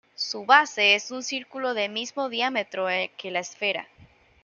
Su 0.15 0.45
base 0.47 0.95
es 0.95 1.11
un 1.11 1.21
círculo 1.21 1.75
del 1.75 1.91
mismo 1.91 2.27
diámetro 2.27 2.87
que 3.19 3.29
la 3.29 3.41
esfera. 3.41 3.87